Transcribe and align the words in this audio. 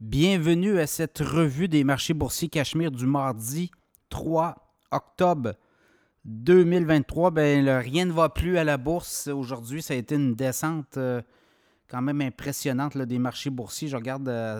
Bienvenue 0.00 0.78
à 0.78 0.86
cette 0.86 1.18
revue 1.18 1.68
des 1.68 1.84
marchés 1.84 2.14
boursiers 2.14 2.48
Cachemire 2.48 2.90
du 2.90 3.04
mardi 3.04 3.70
3 4.08 4.56
octobre 4.90 5.52
2023. 6.24 7.30
Ben, 7.32 7.62
là, 7.62 7.80
rien 7.80 8.06
ne 8.06 8.12
va 8.12 8.30
plus 8.30 8.56
à 8.56 8.64
la 8.64 8.78
bourse. 8.78 9.26
Aujourd'hui, 9.26 9.82
ça 9.82 9.92
a 9.92 9.98
été 9.98 10.14
une 10.14 10.34
descente 10.34 10.96
euh, 10.96 11.20
quand 11.86 12.00
même 12.00 12.22
impressionnante 12.22 12.96
des 12.96 13.18
marchés 13.18 13.50
boursiers. 13.50 13.88
Je 13.88 13.96
regarde, 13.96 14.26
euh, 14.30 14.58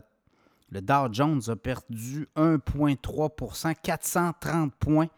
le 0.68 0.82
Dow 0.82 1.10
Jones 1.10 1.40
a 1.48 1.56
perdu 1.56 2.28
1,3% 2.36 3.74
430 3.82 4.74
points 4.74 5.08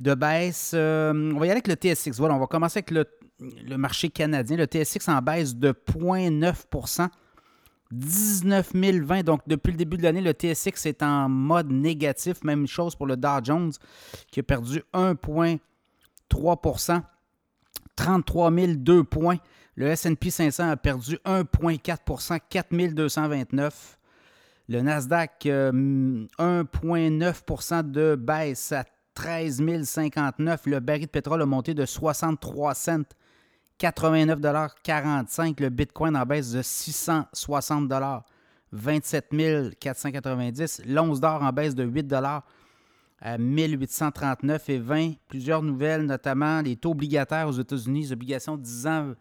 de 0.00 0.12
baisse. 0.14 0.72
Euh, 0.74 1.12
on 1.32 1.38
va 1.38 1.46
y 1.46 1.50
aller 1.50 1.62
avec 1.64 1.68
le 1.68 1.74
TSX. 1.74 2.18
Voilà, 2.18 2.34
on 2.34 2.40
va 2.40 2.48
commencer 2.48 2.78
avec 2.78 2.90
le, 2.90 3.04
le 3.38 3.76
marché 3.76 4.08
canadien. 4.08 4.56
Le 4.56 4.64
TSX 4.64 5.08
en 5.08 5.22
baisse 5.22 5.54
de 5.54 5.70
0,9 5.70 7.08
19 7.92 8.72
020. 8.74 9.24
Donc, 9.24 9.40
depuis 9.46 9.72
le 9.72 9.76
début 9.76 9.96
de 9.96 10.02
l'année, 10.02 10.20
le 10.20 10.32
TSX 10.32 10.86
est 10.86 11.02
en 11.02 11.28
mode 11.28 11.70
négatif. 11.70 12.42
Même 12.44 12.66
chose 12.66 12.94
pour 12.94 13.06
le 13.06 13.16
Dow 13.16 13.38
Jones 13.42 13.72
qui 14.30 14.40
a 14.40 14.42
perdu 14.42 14.82
1,3% 14.94 17.02
33 17.96 18.50
002 18.50 19.04
points. 19.04 19.38
Le 19.74 19.86
S&P 19.88 20.30
500 20.30 20.70
a 20.70 20.76
perdu 20.76 21.18
1,4% 21.24 22.38
4 22.48 22.94
229. 22.94 23.98
Le 24.68 24.82
Nasdaq, 24.82 25.46
1,9% 25.46 27.90
de 27.90 28.14
baisse 28.14 28.72
à 28.72 28.84
13 29.14 29.84
059. 29.84 30.66
Le 30.66 30.80
baril 30.80 31.06
de 31.06 31.10
pétrole 31.10 31.40
a 31.42 31.46
monté 31.46 31.74
de 31.74 31.84
63 31.84 32.74
cents 32.74 33.02
89,45 33.80 35.58
Le 35.58 35.70
Bitcoin 35.70 36.14
en 36.14 36.26
baisse 36.26 36.52
de 36.52 36.60
660 36.60 37.90
27 38.72 39.34
490 39.80 40.82
L'once 40.86 41.18
d'or 41.18 41.42
en 41.42 41.50
baisse 41.50 41.74
de 41.74 41.84
8 41.84 42.12
à 43.22 43.38
1839 43.38 44.68
et 44.68 44.78
20. 44.78 45.12
Plusieurs 45.28 45.62
nouvelles, 45.62 46.04
notamment 46.04 46.60
les 46.60 46.76
taux 46.76 46.90
obligataires 46.90 47.48
aux 47.48 47.52
États-Unis, 47.52 48.02
les 48.02 48.12
obligations 48.12 48.58
de 48.58 48.62
10 48.62 48.86
ans, 48.86 49.14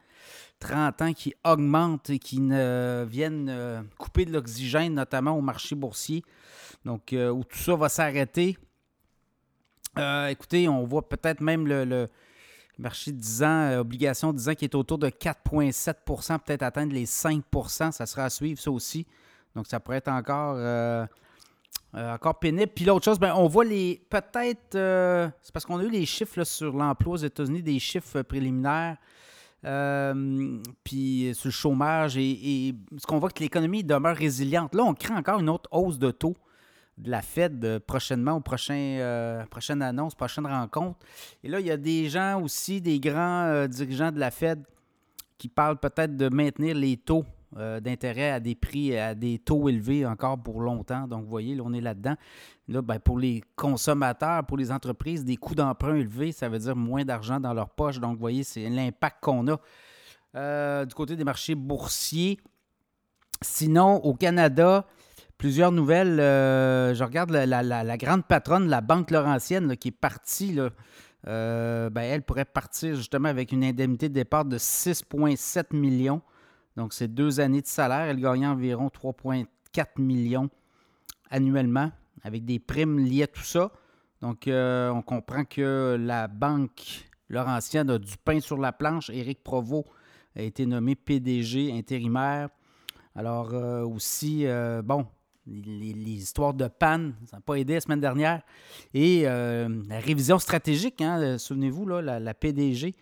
30 0.60 1.02
ans 1.04 1.14
qui 1.14 1.34
augmentent 1.46 2.10
et 2.10 2.20
qui 2.20 2.42
ne 2.42 3.06
viennent 3.08 3.50
euh, 3.50 3.82
couper 3.98 4.26
de 4.26 4.34
l'oxygène, 4.34 4.94
notamment 4.94 5.38
au 5.38 5.42
marché 5.42 5.74
boursier. 5.74 6.24
Donc, 6.84 7.14
euh, 7.14 7.30
où 7.30 7.46
tout 7.46 7.58
ça 7.58 7.76
va 7.76 7.88
s'arrêter. 7.88 8.58
Euh, 9.98 10.28
écoutez, 10.28 10.68
on 10.68 10.84
voit 10.84 11.08
peut-être 11.08 11.40
même 11.40 11.66
le 11.66 12.10
Marché 12.80 13.12
10 13.12 13.44
ans, 13.44 13.48
euh, 13.48 13.80
obligation 13.80 14.32
10 14.32 14.50
ans 14.50 14.56
qui 14.56 14.64
est 14.64 14.74
autour 14.74 14.98
de 14.98 15.10
4,7% 15.10 16.40
peut-être 16.40 16.64
atteindre 16.64 16.94
les 16.94 17.06
5% 17.06 17.92
Ça 17.92 18.06
sera 18.06 18.24
à 18.24 18.30
suivre, 18.30 18.60
ça 18.60 18.72
aussi. 18.72 19.06
Donc, 19.54 19.68
ça 19.68 19.82
pourrait 19.82 19.98
être 19.98 20.08
encore, 20.08 20.56
euh, 20.58 21.06
euh, 21.96 22.14
encore 22.14 22.40
pénible. 22.40 22.72
Puis 22.74 22.86
l'autre 22.86 23.04
chose, 23.04 23.20
ben, 23.20 23.34
on 23.36 23.48
voit 23.48 23.66
les. 23.66 24.02
Peut-être. 24.10 24.72
c'est 25.42 25.52
parce 25.52 25.66
qu'on 25.66 25.80
a 25.80 25.84
eu 25.84 25.90
les 25.90 26.06
chiffres 26.06 26.46
sur 26.46 26.76
l'emploi 26.76 27.16
aux 27.16 27.18
États-Unis, 27.18 27.62
des 27.62 27.80
chiffres 27.80 28.22
préliminaires. 28.22 28.96
puis 30.86 31.32
sur 31.34 31.48
le 31.48 31.52
chômage 31.52 32.16
et, 32.16 32.30
et 32.70 32.76
ce 32.98 33.06
qu'on 33.06 33.20
voit 33.20 33.30
que 33.30 33.44
l'économie 33.44 33.84
demeure 33.84 34.16
résiliente. 34.16 34.74
Là, 34.74 34.84
on 34.84 34.94
crée 34.94 35.14
encore 35.14 35.42
une 35.42 35.50
autre 35.50 35.68
hausse 35.74 36.00
de 36.00 36.12
taux 36.12 36.38
de 37.00 37.10
la 37.10 37.22
Fed 37.22 37.64
euh, 37.64 37.80
prochainement, 37.80 38.34
au 38.34 38.42
prochain, 38.42 38.74
euh, 38.76 39.46
prochaine 39.46 39.82
annonce, 39.82 40.16
prochaine 40.16 40.46
rencontre. 40.46 41.00
Et 41.44 41.48
là, 41.48 41.60
il 41.60 41.66
y 41.66 41.72
a 41.72 41.78
des 41.78 42.10
gens 42.10 42.42
aussi, 42.42 42.82
des 42.82 43.00
grands 43.00 43.46
euh, 43.46 43.68
dirigeants 43.68 44.12
de 44.12 44.20
la 44.20 44.32
Fed 44.32 44.64
qui 45.38 45.48
parlent 45.48 45.80
peut-être 45.80 46.18
de 46.18 46.28
maintenir 46.30 46.76
les 46.76 46.98
taux 46.98 47.24
d'intérêt 47.52 48.30
à 48.30 48.40
des 48.40 48.54
prix, 48.54 48.96
à 48.96 49.16
des 49.16 49.40
taux 49.40 49.70
élevés 49.70 50.06
encore 50.06 50.38
pour 50.38 50.62
longtemps. 50.62 51.08
Donc, 51.08 51.24
vous 51.24 51.30
voyez, 51.32 51.60
on 51.60 51.74
est 51.74 51.82
là-dedans. 51.82 52.14
Là, 52.68 52.84
ben, 52.84 53.00
pour 53.00 53.18
les 53.18 53.44
consommateurs, 53.56 54.46
pour 54.46 54.56
les 54.56 54.72
entreprises, 54.72 55.26
des 55.26 55.36
coûts 55.36 55.56
d'emprunt 55.56 55.96
élevés, 55.96 56.32
ça 56.32 56.48
veut 56.48 56.60
dire 56.60 56.76
moins 56.76 57.04
d'argent 57.06 57.40
dans 57.40 57.54
leur 57.54 57.70
poche. 57.70 58.00
Donc, 58.00 58.14
vous 58.14 58.20
voyez, 58.20 58.44
c'est 58.44 58.70
l'impact 58.70 59.18
qu'on 59.22 59.48
a 59.48 60.86
du 60.86 60.94
côté 60.94 61.16
des 61.16 61.24
marchés 61.24 61.56
boursiers. 61.56 62.38
Sinon, 63.42 63.96
au 64.04 64.14
Canada, 64.14 64.86
plusieurs 65.40 65.72
nouvelles. 65.72 66.20
Euh, 66.20 66.94
je 66.94 67.04
regarde 67.04 67.32
la, 67.32 67.98
grande 67.98 68.26
patronne, 68.26 68.68
la 68.68 68.82
Banque 68.82 69.10
Laurentienne, 69.10 69.76
qui 69.78 69.88
est 69.88 69.92
partie. 69.92 70.60
Euh, 71.28 71.90
ben, 71.90 72.02
elle 72.02 72.22
pourrait 72.22 72.46
partir 72.46 72.96
justement 72.96 73.30
avec 73.30 73.52
une 73.52 73.64
indemnité 73.64 74.10
de 74.10 74.14
départ 74.14 74.46
de 74.46 74.60
6,7 74.60 75.76
millions. 75.76 76.22
Donc, 76.76 76.94
c'est 76.94 77.08
deux 77.08 77.40
années 77.40 77.62
de 77.62 77.68
salaire. 77.68 78.02
Elle 78.02 78.20
gagnait 78.20 78.46
environ 78.46 78.90
3,4 78.90 80.00
millions 80.00 80.50
annuellement 81.32 81.92
avec 82.24 82.46
des 82.46 82.60
primes 82.60 83.00
liées 83.00 83.24
à 83.24 83.28
tout 83.28 83.42
ça. 83.42 83.72
Donc, 84.22 84.48
euh, 84.48 84.90
on 84.90 85.02
comprend 85.02 85.46
que 85.46 85.98
la 86.00 86.28
Banque 86.28 87.10
Laurentienne 87.30 87.90
a 87.90 87.98
du 87.98 88.18
pain 88.18 88.42
sur 88.42 88.58
la 88.58 88.74
planche. 88.74 89.10
Éric 89.10 89.42
Provost 89.42 89.86
a 90.36 90.42
été 90.42 90.66
nommé 90.66 90.96
PDG 90.96 91.72
intérimaire. 91.72 92.50
Alors, 93.16 93.54
aussi, 93.86 94.46
bon, 94.84 95.06
les, 95.50 96.12
histoires 96.12 96.54
de 96.54 96.68
panne, 96.68 97.16
ça 97.26 97.38
n'a 97.38 97.42
pas 97.42 97.56
aidé 97.56 97.76
la 97.76 97.82
semaine 97.82 98.00
dernière. 98.00 98.42
Et 98.94 99.24
euh, 99.26 99.68
la 99.88 100.00
révision 100.00 100.40
stratégique, 100.40 101.02
hein, 101.02 101.20
euh, 101.20 101.38
souvenez-vous, 101.38 101.86
là, 101.86 102.20
la, 102.20 102.34
PDG 102.34 102.96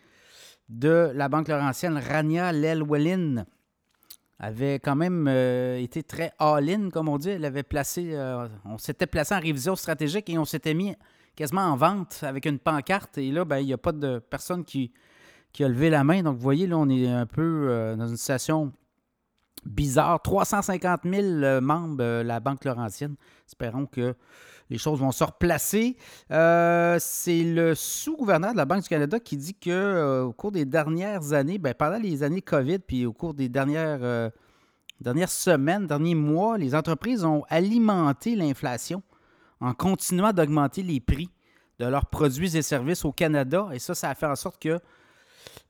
de 0.69 1.11
la 1.13 1.29
Banque 1.29 1.47
Laurentienne, 1.47 1.97
Rania 1.97 2.51
Lelwellin, 2.51 3.45
avait 4.39 4.75
quand 4.75 4.95
même 4.95 5.27
euh, 5.27 5.79
été 5.79 6.03
très 6.03 6.31
all-in, 6.39 6.89
comme 6.89 7.09
on 7.09 7.17
dit. 7.17 7.29
Elle 7.29 7.45
avait 7.45 7.63
placé, 7.63 8.15
on 8.65 8.77
s'était 8.77 9.07
placé 9.07 9.33
en 9.33 9.39
révision 9.39 9.75
stratégique 9.75 10.29
et 10.29 10.37
on 10.37 10.45
s'était 10.45 10.73
mis 10.73 10.95
quasiment 11.35 11.61
en 11.61 11.75
vente 11.75 12.19
avec 12.21 12.45
une 12.45 12.59
pancarte. 12.59 13.17
Et 13.17 13.31
là, 13.31 13.45
ben, 13.45 13.57
il 13.59 13.65
n'y 13.65 13.73
a 13.73 13.77
pas 13.77 13.91
de 13.91 14.19
personne 14.19 14.63
qui 14.63 14.91
a 15.59 15.67
levé 15.67 15.89
la 15.89 16.03
main. 16.03 16.21
Donc, 16.21 16.35
vous 16.35 16.43
voyez, 16.43 16.67
là, 16.67 16.77
on 16.77 16.87
est 16.89 17.07
un 17.07 17.25
peu 17.25 17.95
dans 17.97 18.07
une 18.07 18.17
situation 18.17 18.71
bizarre. 19.67 20.21
350 20.21 21.01
000 21.03 21.15
euh, 21.15 21.61
membres, 21.61 21.97
euh, 22.03 22.23
la 22.23 22.39
Banque 22.39 22.65
Laurentienne. 22.65 23.15
Espérons 23.47 23.85
que 23.85 24.15
les 24.69 24.77
choses 24.77 24.99
vont 24.99 25.11
se 25.11 25.23
replacer. 25.23 25.95
Euh, 26.31 26.97
c'est 26.99 27.43
le 27.43 27.75
sous-gouverneur 27.75 28.51
de 28.51 28.57
la 28.57 28.65
Banque 28.65 28.83
du 28.83 28.89
Canada 28.89 29.19
qui 29.19 29.37
dit 29.37 29.55
que 29.55 30.23
au 30.23 30.33
cours 30.33 30.51
des 30.51 30.65
dernières 30.65 31.33
années, 31.33 31.57
ben, 31.57 31.73
pendant 31.73 31.99
les 31.99 32.23
années 32.23 32.41
COVID, 32.41 32.79
puis 32.79 33.05
au 33.05 33.13
cours 33.13 33.33
des 33.33 33.47
dernières, 33.47 34.31
dernières 34.99 35.29
semaines, 35.29 35.87
derniers 35.87 36.15
mois, 36.15 36.57
les 36.57 36.75
entreprises 36.75 37.23
ont 37.23 37.43
alimenté 37.49 38.35
l'inflation 38.35 39.01
en 39.61 39.73
continuant 39.73 40.33
d'augmenter 40.33 40.83
les 40.83 40.99
prix 40.99 41.29
de 41.79 41.85
leurs 41.85 42.07
produits 42.07 42.57
et 42.57 42.61
services 42.61 43.05
au 43.05 43.13
Canada. 43.13 43.69
Et 43.71 43.79
ça, 43.79 43.95
ça 43.95 44.09
a 44.09 44.15
fait 44.15 44.25
en 44.25 44.35
sorte 44.35 44.61
que 44.61 44.79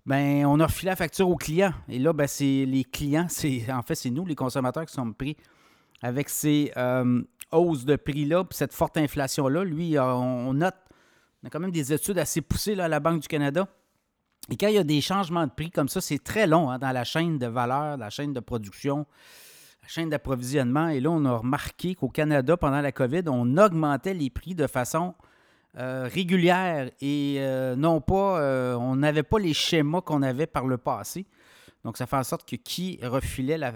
ben, 0.07 0.45
on 0.45 0.57
a 0.61 0.65
refilé 0.65 0.89
la 0.89 0.95
facture 0.95 1.29
aux 1.29 1.35
clients. 1.35 1.73
Et 1.89 1.99
là, 1.99 2.13
ben, 2.13 2.27
c'est 2.27 2.65
les 2.65 2.85
clients, 2.85 3.27
c'est 3.29 3.69
en 3.69 3.81
fait, 3.83 3.93
c'est 3.93 4.09
nous, 4.09 4.25
les 4.25 4.35
consommateurs, 4.35 4.85
qui 4.85 4.93
sommes 4.93 5.13
pris 5.13 5.35
avec 6.01 6.29
ces 6.29 6.71
euh, 6.77 7.21
hausses 7.51 7.83
de 7.83 7.97
prix-là, 7.97 8.45
puis 8.45 8.55
cette 8.55 8.73
forte 8.73 8.95
inflation-là. 8.95 9.65
Lui, 9.65 9.99
on, 9.99 10.53
note, 10.53 10.75
on 11.43 11.47
a 11.47 11.49
quand 11.49 11.59
même 11.59 11.71
des 11.71 11.91
études 11.91 12.17
assez 12.19 12.39
poussées 12.39 12.73
là, 12.73 12.85
à 12.85 12.87
la 12.87 13.01
Banque 13.01 13.21
du 13.21 13.27
Canada. 13.27 13.67
Et 14.49 14.55
quand 14.55 14.69
il 14.69 14.75
y 14.75 14.79
a 14.79 14.85
des 14.85 15.01
changements 15.01 15.45
de 15.45 15.51
prix 15.51 15.71
comme 15.71 15.89
ça, 15.89 15.99
c'est 15.99 16.23
très 16.23 16.47
long 16.47 16.69
hein, 16.69 16.79
dans 16.79 16.91
la 16.91 17.03
chaîne 17.03 17.37
de 17.37 17.47
valeur, 17.47 17.97
la 17.97 18.09
chaîne 18.09 18.31
de 18.31 18.39
production, 18.39 19.05
la 19.81 19.89
chaîne 19.89 20.09
d'approvisionnement. 20.09 20.87
Et 20.87 21.01
là, 21.01 21.11
on 21.11 21.25
a 21.25 21.35
remarqué 21.35 21.95
qu'au 21.95 22.07
Canada, 22.07 22.55
pendant 22.55 22.79
la 22.79 22.93
COVID, 22.93 23.23
on 23.27 23.57
augmentait 23.57 24.13
les 24.13 24.29
prix 24.29 24.55
de 24.55 24.67
façon 24.67 25.15
euh, 25.77 26.09
régulière 26.11 26.89
et 27.01 27.35
euh, 27.37 27.75
non 27.75 28.01
pas, 28.01 28.39
euh, 28.39 28.75
on 28.75 28.95
n'avait 28.95 29.21
pas 29.23 29.37
les 29.37 29.53
schémas 29.53 30.01
qu'on 30.01 30.23
avait 30.23 30.47
par 30.47 30.65
le 30.65 30.77
passé. 30.77 31.27
Donc, 31.83 31.97
ça 31.97 32.07
fait 32.07 32.15
en 32.15 32.23
sorte 32.23 32.49
que 32.49 32.55
qui 32.55 32.99
refilait 33.03 33.59
la 33.59 33.73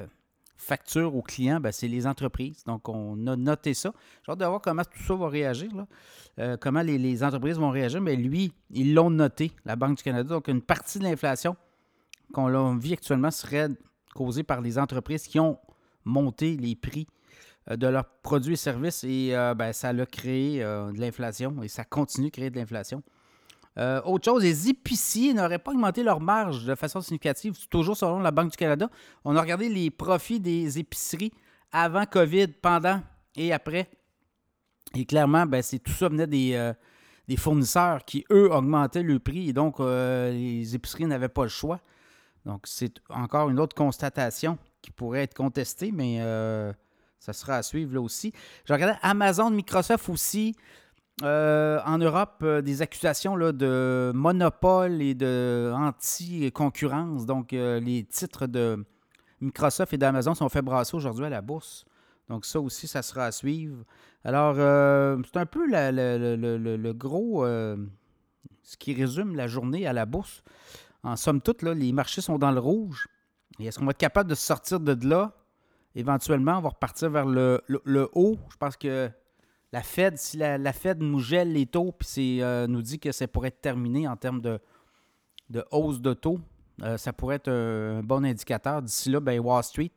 facture 0.58 1.16
aux 1.16 1.22
clients, 1.22 1.60
ben, 1.60 1.72
c'est 1.72 1.88
les 1.88 2.08
entreprises. 2.08 2.64
Donc, 2.66 2.90
on 2.90 3.28
a 3.28 3.36
noté 3.36 3.76
ça. 3.76 3.94
J'ai 4.26 4.32
hâte 4.32 4.40
de 4.40 4.46
voir 4.46 4.62
comment 4.62 4.84
tout 4.84 5.04
ça 5.04 5.14
va 5.16 5.30
réagir, 5.30 5.70
comment 6.60 6.82
les, 6.82 7.24
entreprises 7.24 7.58
vont 7.58 7.70
réagir. 7.70 8.02
Mais 8.02 8.16
lui, 8.16 8.52
ils 8.72 8.94
l'ont 8.94 9.10
noté, 9.10 9.52
la 9.66 9.76
Banque 9.76 9.98
du 9.98 10.04
Canada. 10.04 10.30
Donc, 10.30 10.48
une 10.48 10.62
partie 10.62 10.98
de 10.98 11.04
l'inflation 11.04 11.56
qu'on 12.34 12.78
vit 12.78 12.94
actuellement 12.94 13.32
serait 13.32 13.70
causée 14.16 14.44
par 14.44 14.62
les 14.62 14.80
entreprises 14.80 15.28
qui 15.28 15.40
ont 15.40 15.60
monté 16.04 16.58
les 16.58 16.76
prix 16.76 17.06
euh, 17.06 17.21
de 17.70 17.88
leurs 17.88 18.06
produits 18.06 18.54
et 18.54 18.58
services 18.58 19.04
et 19.04 19.36
euh, 19.36 19.54
ben, 19.54 19.72
ça 19.72 19.90
a 19.90 20.06
créé 20.06 20.64
euh, 20.64 20.92
de 20.92 21.00
l'inflation 21.00 21.62
et 21.62 21.68
ça 21.68 21.84
continue 21.84 22.28
de 22.28 22.32
créer 22.32 22.50
de 22.50 22.58
l'inflation. 22.58 23.04
autre 23.78 24.26
chose, 24.26 24.44
les 24.44 24.70
épiciers 24.70 25.34
n'auraient 25.34 25.60
pas 25.60 25.72
augmenté 25.72 26.04
leur 26.04 26.20
marge 26.20 26.66
de 26.66 26.76
façon 26.76 27.02
significative, 27.02 27.56
toujours 27.70 27.96
selon 27.96 28.20
la 28.20 28.32
Banque 28.32 28.52
du 28.52 28.58
Canada. 28.58 28.90
On 29.24 29.36
a 29.36 29.42
regardé 29.42 29.70
les 29.70 29.92
profits 29.92 30.40
des 30.40 30.80
épiceries 30.80 31.32
avant 31.72 32.06
COVID, 32.06 32.48
pendant 32.48 33.02
et 33.36 33.54
après. 33.54 33.90
Et 34.96 35.06
clairement, 35.06 35.46
ben, 35.46 35.62
c'est 35.62 35.80
tout 35.80 35.94
ça 35.94 36.10
venait 36.10 36.28
des, 36.28 36.74
des, 37.28 37.38
fournisseurs 37.38 38.04
qui, 38.04 38.26
eux, 38.32 38.52
augmentaient 38.52 39.04
le 39.04 39.20
prix 39.20 39.50
et 39.50 39.54
donc 39.54 39.80
les 39.80 40.76
épiceries 40.76 41.06
n'avaient 41.06 41.30
pas 41.30 41.44
le 41.44 41.50
choix. 41.50 41.80
Donc, 42.46 42.64
c'est 42.66 42.96
encore 43.10 43.50
une 43.50 43.60
autre 43.60 43.76
constatation 43.76 44.58
qui 44.82 44.90
pourrait 44.92 45.24
être 45.24 45.36
contestée, 45.36 45.92
mais 45.94 46.20
Ça 47.22 47.34
sera 47.34 47.56
à 47.58 47.64
suivre 47.64 47.94
là 47.94 48.02
aussi. 48.02 48.34
Je 48.66 48.74
regardais 48.74 48.98
Amazon, 49.04 49.52
Microsoft 49.52 50.10
aussi. 50.10 50.56
Euh, 51.24 51.80
en 51.86 52.00
Europe, 52.00 52.40
euh, 52.42 52.64
des 52.64 52.82
accusations 52.82 53.36
là, 53.36 53.52
de 53.52 54.12
monopole 54.16 55.04
et 55.04 55.14
de 55.14 55.72
anti-concurrence. 55.76 57.28
Donc, 57.28 57.54
euh, 57.54 57.80
les 57.80 58.04
titres 58.06 58.48
de 58.48 58.84
Microsoft 59.40 59.94
et 59.94 59.98
d'Amazon 59.98 60.34
sont 60.34 60.50
fait 60.50 60.64
brasser 60.64 60.96
aujourd'hui 60.96 61.26
à 61.26 61.30
la 61.30 61.42
bourse. 61.42 61.86
Donc, 62.28 62.44
ça 62.44 62.60
aussi, 62.60 62.88
ça 62.88 63.04
sera 63.04 63.26
à 63.26 63.32
suivre. 63.32 63.84
Alors, 64.24 64.56
c'est 64.56 65.38
un 65.38 65.46
peu 65.46 65.68
le, 65.68 66.92
gros, 66.94 67.46
ce 67.46 68.78
qui 68.80 68.94
résume 68.96 69.36
la 69.36 69.46
journée 69.46 69.86
à 69.86 69.94
la 69.94 70.08
bourse. 70.08 70.44
En 71.04 71.16
somme 71.16 71.42
toute, 71.42 71.62
là, 71.62 71.76
les 71.76 71.92
marchés 71.92 72.22
sont 72.22 72.40
dans 72.40 72.52
le 72.52 72.60
rouge. 72.60 73.08
Et 73.60 73.66
est-ce 73.66 73.78
qu'on 73.78 73.86
va 73.86 73.92
être 73.92 73.98
capable 73.98 74.30
de 74.30 74.36
sortir 74.36 74.80
de 74.80 75.08
là? 75.08 75.34
Éventuellement, 75.96 76.58
on 76.58 76.62
va 76.62 76.70
repartir 76.70 77.10
vers 77.10 77.26
le, 77.26 77.62
haut. 78.14 78.38
Je 78.50 78.58
pense 78.58 78.78
que 78.78 79.10
la 79.74 79.82
Fed, 79.82 80.18
si 80.18 80.38
la, 80.38 80.74
Fed 80.74 81.02
nous 81.02 81.20
gèle 81.20 81.52
les 81.54 81.66
taux, 81.66 81.92
puis 81.92 82.42
euh, 82.42 82.68
nous 82.68 82.82
dit 82.82 83.00
que 83.00 83.12
ça 83.12 83.28
pourrait 83.28 83.50
être 83.50 83.62
terminé 83.62 84.08
en 84.08 84.16
termes 84.16 84.42
de, 84.42 84.60
hausse 85.72 86.00
de 86.02 86.14
taux, 86.14 86.40
euh, 86.82 86.98
ça 86.98 87.12
pourrait 87.14 87.36
être 87.36 87.50
un, 87.50 88.02
bon 88.04 88.24
indicateur. 88.24 88.82
D'ici 88.82 89.10
là, 89.10 89.20
ben, 89.20 89.40
Wall 89.40 89.64
Street, 89.64 89.92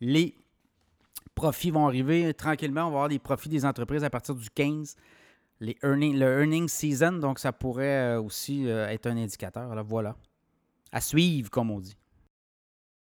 les 0.00 0.36
profits 1.34 1.70
vont 1.70 1.86
arriver 1.86 2.32
tranquillement. 2.32 2.82
On 2.82 2.90
va 2.90 2.96
avoir 2.96 3.08
les 3.08 3.18
profits 3.18 3.48
des 3.48 3.64
entreprises 3.64 4.04
à 4.04 4.10
partir 4.10 4.34
du 4.34 4.48
15 4.50 4.96
les 5.58 5.74
earning, 5.82 6.18
le 6.18 6.40
earning 6.40 6.68
season, 6.68 7.12
donc 7.12 7.38
ça 7.38 7.50
pourrait 7.50 8.14
euh, 8.14 8.20
aussi 8.20 8.66
être 8.66 9.06
un 9.06 9.16
indicateur. 9.16 9.72
Alors 9.72 9.86
voilà. 9.86 10.14
À 10.92 11.00
suivre, 11.00 11.50
comme 11.50 11.70
on 11.70 11.80
dit. 11.80 11.96